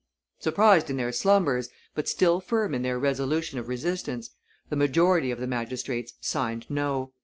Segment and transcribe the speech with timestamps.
[0.39, 4.31] Surprised in their slumbers, but still firm in their resolution of resistance,
[4.69, 7.11] the majority of the magistrates signed no.